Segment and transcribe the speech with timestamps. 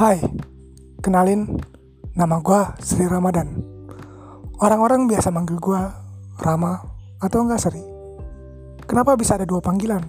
[0.00, 0.16] Hai,
[1.04, 1.60] kenalin,
[2.16, 3.52] nama gue Sri Ramadan.
[4.56, 5.76] Orang-orang biasa manggil gue
[6.40, 6.80] Rama
[7.20, 7.84] atau enggak Sri.
[8.88, 10.00] Kenapa bisa ada dua panggilan?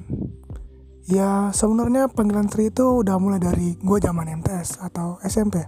[1.12, 5.60] Ya sebenarnya panggilan Sri itu udah mulai dari gue zaman MTS atau SMP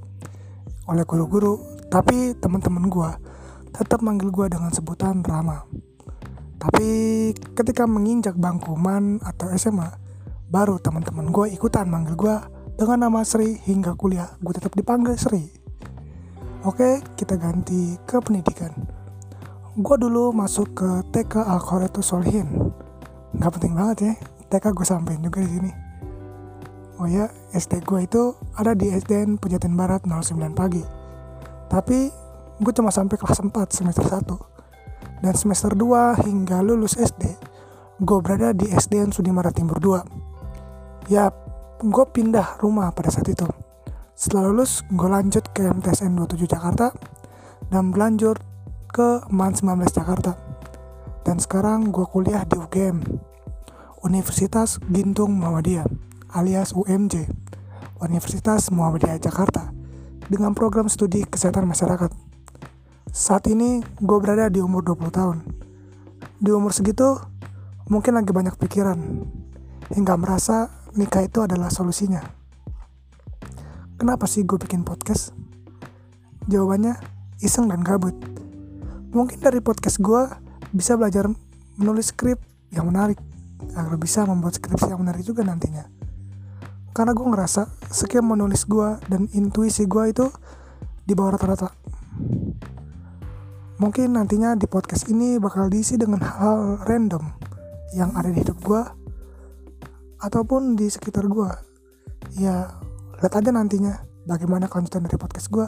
[0.87, 1.59] oleh guru-guru,
[1.91, 3.11] tapi teman-teman gue
[3.75, 5.67] tetap manggil gue dengan sebutan Rama.
[6.63, 6.87] Tapi
[7.59, 9.91] ketika menginjak bangku man atau SMA,
[10.47, 15.45] baru teman-teman gue ikutan manggil gue dengan nama Sri hingga kuliah gue tetap dipanggil Sri.
[16.65, 18.73] Oke kita ganti ke pendidikan.
[19.73, 21.61] Gue dulu masuk ke TK Al
[22.01, 22.73] Solihin.
[23.33, 24.13] Nggak penting banget ya
[24.53, 25.71] TK gue sampein juga di sini.
[27.01, 30.81] Oh ya SD gue itu ada di SDN Pejaten Barat 09 pagi.
[31.69, 31.99] Tapi
[32.61, 37.53] gue cuma sampai kelas 4 semester 1 dan semester 2 hingga lulus SD
[38.03, 41.31] gue berada di SDN Sudimarat Timur 2 ya
[41.83, 43.43] gue pindah rumah pada saat itu.
[44.15, 46.95] Setelah lulus, gue lanjut ke MTSN 27 Jakarta
[47.67, 48.39] dan berlanjut
[48.87, 50.39] ke MAN 19 Jakarta.
[51.27, 53.03] Dan sekarang gue kuliah di UGM,
[53.99, 55.83] Universitas Gintung Muhammadiyah,
[56.31, 57.27] alias UMJ,
[57.99, 59.75] Universitas Muhammadiyah Jakarta,
[60.31, 62.11] dengan program studi kesehatan masyarakat.
[63.11, 65.37] Saat ini gue berada di umur 20 tahun.
[66.39, 67.19] Di umur segitu,
[67.91, 68.99] mungkin lagi banyak pikiran,
[69.91, 72.21] hingga merasa nikah itu adalah solusinya.
[73.97, 75.33] Kenapa sih gue bikin podcast?
[76.45, 76.97] Jawabannya
[77.41, 78.13] iseng dan gabut.
[79.13, 80.29] Mungkin dari podcast gue
[80.73, 81.29] bisa belajar
[81.77, 82.41] menulis skrip
[82.73, 83.17] yang menarik
[83.73, 85.87] agar bisa membuat skripsi yang menarik juga nantinya.
[86.93, 90.29] Karena gue ngerasa skill menulis gue dan intuisi gue itu
[91.05, 91.73] di bawah rata-rata.
[93.81, 97.23] Mungkin nantinya di podcast ini bakal diisi dengan hal-hal random
[97.97, 99.02] yang ada di hidup gue
[100.23, 101.51] ataupun di sekitar gue
[102.39, 102.71] ya
[103.19, 105.67] lihat aja nantinya bagaimana kelanjutan dari podcast gue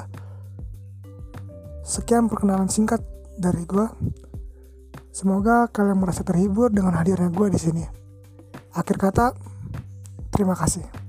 [1.83, 3.03] sekian perkenalan singkat
[3.35, 3.85] dari gue
[5.11, 7.83] semoga kalian merasa terhibur dengan hadirnya gue di sini.
[8.75, 9.31] Akhir kata
[10.31, 11.04] terima kasih